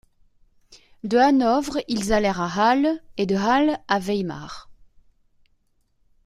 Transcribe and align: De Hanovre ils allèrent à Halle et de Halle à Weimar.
De 1.03 1.19
Hanovre 1.19 1.77
ils 1.87 2.11
allèrent 2.11 2.41
à 2.41 2.71
Halle 2.71 2.99
et 3.17 3.27
de 3.27 3.35
Halle 3.35 3.79
à 3.87 3.99
Weimar. 3.99 4.71